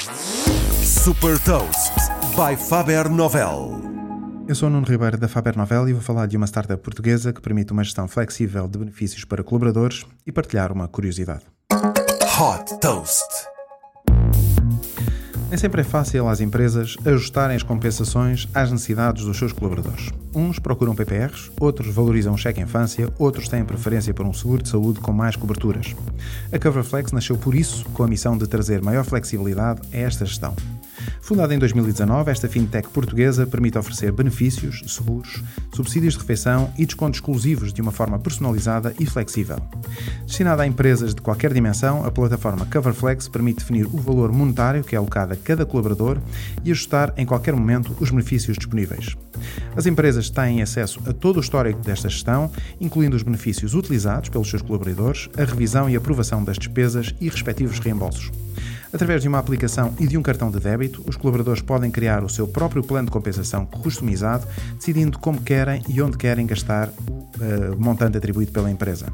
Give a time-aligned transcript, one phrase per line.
[0.00, 1.92] Super Toast
[2.34, 3.82] by Faber Novel.
[4.48, 7.34] Eu sou o Nuno Ribeiro da Faber Novel e vou falar de uma startup portuguesa
[7.34, 11.44] que permite uma gestão flexível de benefícios para colaboradores e partilhar uma curiosidade.
[11.70, 13.28] Hot Toast.
[15.50, 20.08] Nem sempre é fácil às empresas ajustarem as compensações às necessidades dos seus colaboradores.
[20.32, 24.68] Uns procuram PPRs, outros valorizam o cheque infância, outros têm preferência por um seguro de
[24.68, 25.92] saúde com mais coberturas.
[26.52, 30.54] A Coverflex nasceu por isso, com a missão de trazer maior flexibilidade a esta gestão.
[31.20, 37.18] Fundada em 2019, esta fintech portuguesa permite oferecer benefícios, seguros, subsídios de refeição e descontos
[37.18, 39.58] exclusivos de uma forma personalizada e flexível.
[40.26, 44.94] Destinada a empresas de qualquer dimensão, a plataforma Coverflex permite definir o valor monetário que
[44.94, 46.18] é alocado a cada colaborador
[46.64, 49.16] e ajustar em qualquer momento os benefícios disponíveis.
[49.76, 54.48] As empresas têm acesso a todo o histórico desta gestão, incluindo os benefícios utilizados pelos
[54.48, 58.30] seus colaboradores, a revisão e aprovação das despesas e respectivos reembolsos.
[58.92, 62.28] Através de uma aplicação e de um cartão de débito, os colaboradores podem criar o
[62.28, 67.76] seu próprio plano de compensação customizado, decidindo como querem e onde querem gastar o uh,
[67.78, 69.06] montante atribuído pela empresa.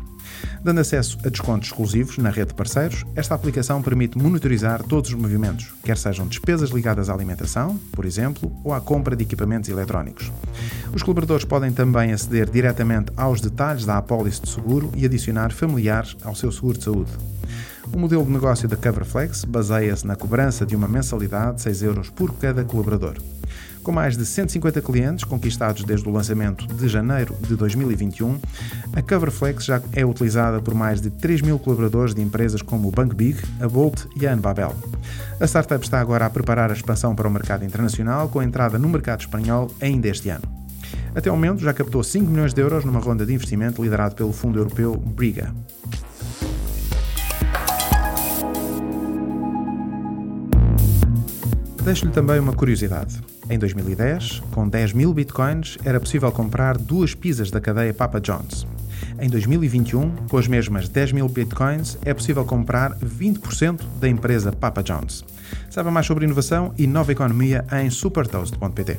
[0.62, 5.16] Dando acesso a descontos exclusivos na rede de parceiros, esta aplicação permite monitorizar todos os
[5.16, 10.32] movimentos, quer sejam despesas ligadas à alimentação, por exemplo, ou à compra de equipamentos eletrónicos.
[10.94, 16.16] Os colaboradores podem também aceder diretamente aos detalhes da apólice de seguro e adicionar familiares
[16.24, 17.35] ao seu seguro de saúde.
[17.92, 22.10] O modelo de negócio da Coverflex baseia-se na cobrança de uma mensalidade de 6 euros
[22.10, 23.16] por cada colaborador.
[23.82, 28.38] Com mais de 150 clientes conquistados desde o lançamento de janeiro de 2021,
[28.92, 32.90] a Coverflex já é utilizada por mais de 3 mil colaboradores de empresas como o
[32.90, 34.74] Bank Big, a Bolt e a Anbabel.
[35.40, 38.78] A startup está agora a preparar a expansão para o mercado internacional, com a entrada
[38.78, 40.42] no mercado espanhol ainda este ano.
[41.14, 44.32] Até ao momento já captou 5 milhões de euros numa ronda de investimento liderado pelo
[44.32, 45.54] fundo europeu Briga.
[51.86, 53.20] Deixo-lhe também uma curiosidade.
[53.48, 58.66] Em 2010, com 10 mil bitcoins, era possível comprar duas pizzas da cadeia Papa John's.
[59.20, 64.82] Em 2021, com as mesmas 10 mil bitcoins, é possível comprar 20% da empresa Papa
[64.82, 65.24] John's.
[65.70, 68.98] Saiba mais sobre inovação e nova economia em supertoast.pt.